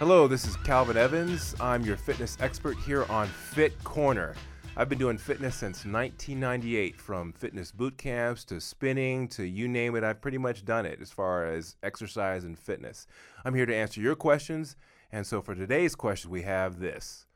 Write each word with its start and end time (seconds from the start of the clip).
Hello, 0.00 0.26
this 0.26 0.46
is 0.46 0.56
Calvin 0.56 0.96
Evans. 0.96 1.54
I'm 1.60 1.84
your 1.84 1.98
fitness 1.98 2.38
expert 2.40 2.78
here 2.78 3.04
on 3.10 3.26
Fit 3.26 3.84
Corner. 3.84 4.34
I've 4.74 4.88
been 4.88 4.96
doing 4.96 5.18
fitness 5.18 5.56
since 5.56 5.84
1998, 5.84 6.98
from 6.98 7.34
fitness 7.34 7.70
boot 7.70 7.98
camps 7.98 8.42
to 8.46 8.62
spinning 8.62 9.28
to 9.28 9.44
you 9.44 9.68
name 9.68 9.94
it. 9.96 10.02
I've 10.02 10.22
pretty 10.22 10.38
much 10.38 10.64
done 10.64 10.86
it 10.86 11.02
as 11.02 11.10
far 11.10 11.44
as 11.44 11.76
exercise 11.82 12.44
and 12.44 12.58
fitness. 12.58 13.06
I'm 13.44 13.54
here 13.54 13.66
to 13.66 13.76
answer 13.76 14.00
your 14.00 14.14
questions. 14.16 14.74
And 15.12 15.26
so 15.26 15.42
for 15.42 15.54
today's 15.54 15.94
question, 15.94 16.30
we 16.30 16.44
have 16.44 16.78
this. 16.78 17.26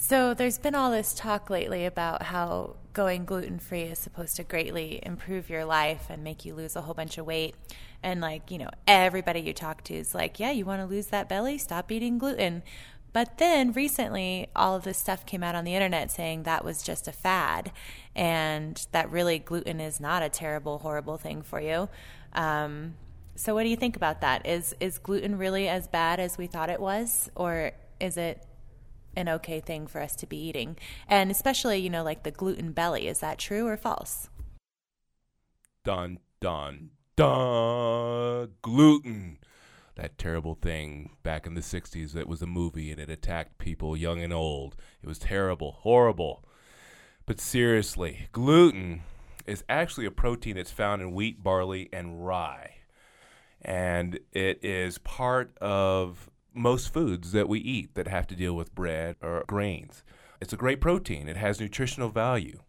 So, 0.00 0.32
there's 0.32 0.58
been 0.58 0.76
all 0.76 0.92
this 0.92 1.12
talk 1.12 1.50
lately 1.50 1.84
about 1.84 2.22
how 2.22 2.76
going 2.92 3.24
gluten 3.24 3.58
free 3.58 3.82
is 3.82 3.98
supposed 3.98 4.36
to 4.36 4.44
greatly 4.44 5.00
improve 5.02 5.50
your 5.50 5.64
life 5.64 6.06
and 6.08 6.22
make 6.22 6.44
you 6.44 6.54
lose 6.54 6.76
a 6.76 6.82
whole 6.82 6.94
bunch 6.94 7.18
of 7.18 7.26
weight. 7.26 7.56
And, 8.00 8.20
like, 8.20 8.52
you 8.52 8.58
know, 8.58 8.70
everybody 8.86 9.40
you 9.40 9.52
talk 9.52 9.82
to 9.84 9.94
is 9.94 10.14
like, 10.14 10.38
yeah, 10.38 10.52
you 10.52 10.64
want 10.64 10.80
to 10.80 10.86
lose 10.86 11.08
that 11.08 11.28
belly? 11.28 11.58
Stop 11.58 11.90
eating 11.90 12.16
gluten. 12.16 12.62
But 13.12 13.38
then 13.38 13.72
recently, 13.72 14.48
all 14.54 14.76
of 14.76 14.84
this 14.84 14.98
stuff 14.98 15.26
came 15.26 15.42
out 15.42 15.56
on 15.56 15.64
the 15.64 15.74
internet 15.74 16.12
saying 16.12 16.44
that 16.44 16.64
was 16.64 16.84
just 16.84 17.08
a 17.08 17.12
fad 17.12 17.72
and 18.14 18.86
that 18.92 19.10
really 19.10 19.40
gluten 19.40 19.80
is 19.80 19.98
not 19.98 20.22
a 20.22 20.28
terrible, 20.28 20.78
horrible 20.78 21.16
thing 21.18 21.42
for 21.42 21.60
you. 21.60 21.88
Um, 22.34 22.94
so, 23.34 23.52
what 23.52 23.64
do 23.64 23.68
you 23.68 23.76
think 23.76 23.96
about 23.96 24.20
that? 24.20 24.46
Is, 24.46 24.76
is 24.78 24.98
gluten 24.98 25.36
really 25.36 25.68
as 25.68 25.88
bad 25.88 26.20
as 26.20 26.38
we 26.38 26.46
thought 26.46 26.70
it 26.70 26.80
was? 26.80 27.28
Or 27.34 27.72
is 27.98 28.16
it 28.16 28.44
an 29.16 29.28
okay 29.28 29.60
thing 29.60 29.86
for 29.86 30.00
us 30.00 30.14
to 30.16 30.26
be 30.26 30.36
eating. 30.36 30.76
And 31.08 31.30
especially, 31.30 31.78
you 31.78 31.90
know, 31.90 32.02
like 32.02 32.22
the 32.22 32.30
gluten 32.30 32.72
belly. 32.72 33.08
Is 33.08 33.20
that 33.20 33.38
true 33.38 33.66
or 33.66 33.76
false? 33.76 34.28
Dun, 35.84 36.18
dun, 36.40 36.90
dun. 37.16 38.50
Gluten. 38.62 39.38
That 39.96 40.16
terrible 40.16 40.54
thing 40.54 41.16
back 41.24 41.46
in 41.46 41.54
the 41.54 41.60
60s 41.60 42.12
that 42.12 42.28
was 42.28 42.40
a 42.40 42.46
movie 42.46 42.92
and 42.92 43.00
it 43.00 43.10
attacked 43.10 43.58
people 43.58 43.96
young 43.96 44.22
and 44.22 44.32
old. 44.32 44.76
It 45.02 45.08
was 45.08 45.18
terrible, 45.18 45.72
horrible. 45.80 46.44
But 47.26 47.40
seriously, 47.40 48.28
gluten 48.30 49.02
is 49.46 49.64
actually 49.68 50.06
a 50.06 50.10
protein 50.10 50.56
that's 50.56 50.70
found 50.70 51.02
in 51.02 51.12
wheat, 51.12 51.42
barley, 51.42 51.88
and 51.92 52.24
rye. 52.24 52.74
And 53.60 54.20
it 54.32 54.64
is 54.64 54.98
part 54.98 55.56
of 55.58 56.30
most 56.58 56.92
foods 56.92 57.32
that 57.32 57.48
we 57.48 57.60
eat 57.60 57.94
that 57.94 58.08
have 58.08 58.26
to 58.28 58.36
deal 58.36 58.54
with 58.54 58.74
bread 58.74 59.16
or 59.22 59.44
grains. 59.46 60.02
It's 60.40 60.52
a 60.52 60.56
great 60.56 60.80
protein, 60.80 61.28
it 61.28 61.36
has 61.36 61.60
nutritional 61.60 62.10
value. 62.10 62.60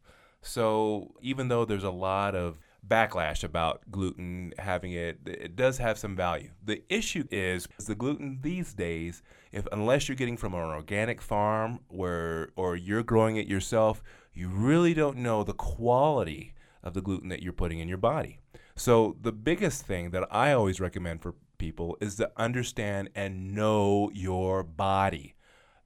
So, 0.41 1.15
even 1.21 1.49
though 1.49 1.65
there's 1.65 1.83
a 1.83 1.91
lot 1.91 2.33
of 2.33 2.59
backlash 2.87 3.43
about 3.43 3.81
gluten 3.91 4.53
having 4.57 4.93
it 4.93 5.19
it 5.25 5.55
does 5.55 5.77
have 5.77 5.97
some 5.97 6.15
value. 6.15 6.49
The 6.63 6.81
issue 6.89 7.25
is 7.29 7.67
the 7.85 7.95
gluten 7.95 8.39
these 8.41 8.73
days 8.73 9.21
if 9.51 9.67
unless 9.71 10.07
you're 10.07 10.15
getting 10.15 10.37
from 10.37 10.53
an 10.53 10.61
organic 10.61 11.21
farm 11.21 11.79
where 11.87 12.49
or 12.55 12.75
you're 12.75 13.03
growing 13.03 13.37
it 13.37 13.47
yourself, 13.47 14.01
you 14.33 14.47
really 14.47 14.93
don't 14.93 15.17
know 15.17 15.43
the 15.43 15.53
quality 15.53 16.53
of 16.83 16.93
the 16.93 17.01
gluten 17.01 17.29
that 17.29 17.43
you're 17.43 17.53
putting 17.53 17.79
in 17.79 17.89
your 17.89 17.97
body. 17.97 18.39
So 18.75 19.17
the 19.21 19.33
biggest 19.33 19.85
thing 19.85 20.11
that 20.11 20.27
I 20.31 20.53
always 20.53 20.79
recommend 20.79 21.21
for 21.21 21.35
people 21.59 21.95
is 22.01 22.15
to 22.15 22.31
understand 22.37 23.09
and 23.13 23.53
know 23.53 24.09
your 24.13 24.63
body. 24.63 25.35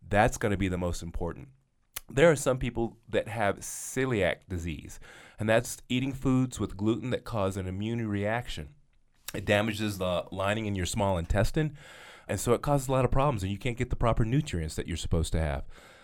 That's 0.08 0.38
going 0.38 0.52
to 0.52 0.58
be 0.58 0.70
the 0.70 0.78
most 0.78 1.04
important. 1.04 1.50
There 2.10 2.32
are 2.32 2.36
some 2.36 2.58
people 2.58 2.98
that 3.10 3.28
have 3.28 3.60
celiac 3.60 4.48
disease, 4.48 5.00
and 5.40 5.50
that's 5.50 5.78
eating 5.90 6.14
foods 6.14 6.60
with 6.60 6.78
gluten 6.78 7.10
that 7.10 7.26
cause 7.26 7.58
an 7.58 7.68
immune 7.68 8.08
reaction. 8.08 8.70
It 9.34 9.46
damages 9.46 9.98
the 9.98 10.26
lining 10.32 10.66
in 10.66 10.76
your 10.76 10.86
small 10.86 11.18
intestine, 11.18 11.76
and 12.28 12.40
so 12.40 12.54
it 12.54 12.62
causes 12.62 12.88
a 12.88 12.92
lot 12.92 13.06
of 13.06 13.12
problems, 13.12 13.44
and 13.44 13.52
you 13.52 13.58
can't 13.58 13.78
get 13.78 13.90
the 13.90 13.96
proper 13.96 14.24
nutrients 14.24 14.76
that 14.76 14.88
you're 14.88 14.95
supposed 14.95 15.32
to 15.33 15.42
have. 15.42 15.64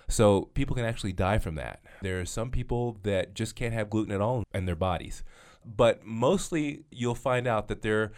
So 0.09 0.49
people 0.55 0.75
can 0.75 0.85
actually 0.85 1.13
die 1.13 1.37
from 1.37 1.55
that. 1.55 1.81
There 2.01 2.19
are 2.19 2.25
some 2.25 2.49
people 2.49 2.97
that 3.03 3.35
just 3.35 3.55
can't 3.55 3.73
have 3.73 3.91
gluten 3.91 4.13
at 4.13 4.21
all 4.21 4.43
in 4.53 4.65
their 4.65 4.75
bodies. 4.75 5.23
But 5.63 6.03
mostly 6.03 6.85
you'll 6.89 7.13
find 7.13 7.45
out 7.45 7.67
that 7.67 7.83
they're 7.83 8.11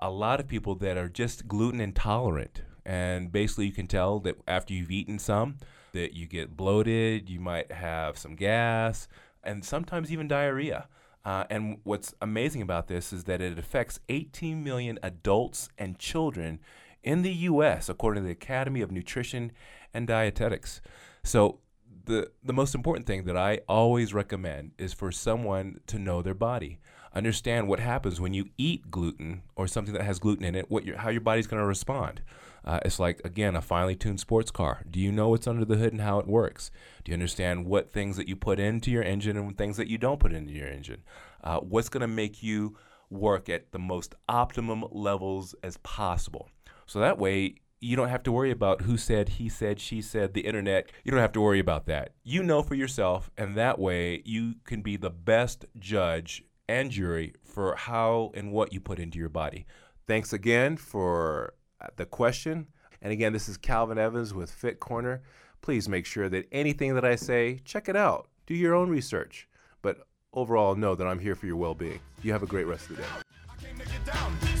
a 0.00 0.10
lot 0.10 0.40
of 0.40 0.48
people 0.48 0.74
that 0.76 0.96
are 0.96 1.08
just 1.08 1.48
gluten 1.48 1.80
intolerant. 1.80 2.62
And 2.84 3.32
basically, 3.32 3.66
you 3.66 3.72
can 3.72 3.88
tell 3.88 4.20
that 4.20 4.36
after 4.46 4.72
you've 4.72 4.90
eaten 4.90 5.18
some, 5.18 5.56
that 5.92 6.14
you 6.14 6.26
get 6.26 6.56
bloated, 6.56 7.28
you 7.28 7.40
might 7.40 7.72
have 7.72 8.16
some 8.16 8.36
gas, 8.36 9.08
and 9.42 9.64
sometimes 9.64 10.12
even 10.12 10.28
diarrhea. 10.28 10.88
Uh, 11.24 11.44
and 11.50 11.78
what's 11.82 12.14
amazing 12.22 12.62
about 12.62 12.86
this 12.86 13.12
is 13.12 13.24
that 13.24 13.40
it 13.40 13.58
affects 13.58 13.98
18 14.08 14.62
million 14.62 14.98
adults 15.02 15.68
and 15.76 15.98
children 15.98 16.60
in 17.02 17.22
the 17.22 17.32
U.S., 17.32 17.88
according 17.88 18.22
to 18.22 18.26
the 18.26 18.32
Academy 18.32 18.80
of 18.80 18.92
Nutrition 18.92 19.50
and 19.92 20.06
Dietetics. 20.06 20.80
So, 21.24 21.58
the, 22.06 22.30
the 22.42 22.52
most 22.52 22.74
important 22.74 23.06
thing 23.06 23.24
that 23.24 23.36
I 23.36 23.60
always 23.68 24.14
recommend 24.14 24.72
is 24.78 24.92
for 24.92 25.12
someone 25.12 25.80
to 25.88 25.98
know 25.98 26.22
their 26.22 26.34
body 26.34 26.78
understand 27.16 27.66
what 27.66 27.80
happens 27.80 28.20
when 28.20 28.34
you 28.34 28.50
eat 28.58 28.90
gluten 28.90 29.42
or 29.56 29.66
something 29.66 29.94
that 29.94 30.04
has 30.04 30.18
gluten 30.18 30.44
in 30.44 30.54
it, 30.54 30.70
what 30.70 30.84
your, 30.84 30.98
how 30.98 31.08
your 31.08 31.22
body's 31.22 31.46
going 31.46 31.60
to 31.60 31.66
respond. 31.66 32.20
Uh, 32.62 32.78
it's 32.84 33.00
like, 33.00 33.22
again, 33.24 33.56
a 33.56 33.62
finely 33.62 33.96
tuned 33.96 34.20
sports 34.20 34.50
car. 34.50 34.82
Do 34.90 35.00
you 35.00 35.10
know 35.10 35.30
what's 35.30 35.46
under 35.46 35.64
the 35.64 35.76
hood 35.76 35.92
and 35.92 36.02
how 36.02 36.18
it 36.18 36.26
works? 36.26 36.70
Do 37.04 37.10
you 37.10 37.14
understand 37.14 37.64
what 37.64 37.90
things 37.90 38.16
that 38.18 38.28
you 38.28 38.36
put 38.36 38.60
into 38.60 38.90
your 38.90 39.02
engine 39.02 39.36
and 39.36 39.56
things 39.56 39.78
that 39.78 39.88
you 39.88 39.96
don't 39.96 40.20
put 40.20 40.32
into 40.32 40.52
your 40.52 40.68
engine? 40.68 41.02
Uh, 41.42 41.60
what's 41.60 41.88
going 41.88 42.02
to 42.02 42.06
make 42.06 42.42
you 42.42 42.76
work 43.08 43.48
at 43.48 43.72
the 43.72 43.78
most 43.78 44.14
optimum 44.28 44.84
levels 44.90 45.54
as 45.62 45.78
possible? 45.78 46.50
So 46.86 46.98
that 47.00 47.18
way, 47.18 47.54
you 47.80 47.96
don't 47.96 48.08
have 48.08 48.22
to 48.24 48.32
worry 48.32 48.50
about 48.50 48.82
who 48.82 48.96
said, 48.96 49.30
he 49.30 49.48
said, 49.48 49.80
she 49.80 50.00
said, 50.00 50.34
the 50.34 50.42
internet. 50.42 50.90
You 51.04 51.10
don't 51.10 51.20
have 51.20 51.32
to 51.32 51.40
worry 51.40 51.58
about 51.58 51.86
that. 51.86 52.12
You 52.24 52.42
know 52.42 52.62
for 52.62 52.74
yourself, 52.74 53.30
and 53.36 53.56
that 53.56 53.78
way 53.78 54.22
you 54.24 54.54
can 54.64 54.82
be 54.82 54.96
the 54.96 55.10
best 55.10 55.66
judge 55.78 56.44
and 56.68 56.90
jury 56.90 57.34
for 57.44 57.76
how 57.76 58.32
and 58.34 58.50
what 58.52 58.72
you 58.72 58.80
put 58.80 58.98
into 58.98 59.18
your 59.18 59.28
body. 59.28 59.66
Thanks 60.06 60.32
again 60.32 60.76
for 60.76 61.54
uh, 61.80 61.88
the 61.96 62.06
question. 62.06 62.68
And 63.02 63.12
again, 63.12 63.32
this 63.32 63.48
is 63.48 63.56
Calvin 63.56 63.98
Evans 63.98 64.32
with 64.32 64.50
Fit 64.50 64.80
Corner. 64.80 65.22
Please 65.60 65.88
make 65.88 66.06
sure 66.06 66.28
that 66.28 66.46
anything 66.52 66.94
that 66.94 67.04
I 67.04 67.16
say, 67.16 67.60
check 67.64 67.88
it 67.88 67.96
out. 67.96 68.28
Do 68.46 68.54
your 68.54 68.74
own 68.74 68.88
research. 68.88 69.48
But 69.82 70.06
overall, 70.32 70.74
know 70.74 70.94
that 70.94 71.06
I'm 71.06 71.18
here 71.18 71.34
for 71.34 71.46
your 71.46 71.56
well 71.56 71.74
being. 71.74 72.00
You 72.22 72.32
have 72.32 72.42
a 72.42 72.46
great 72.46 72.66
rest 72.66 72.90
of 72.90 72.96
the 72.96 73.02
day. 73.02 74.55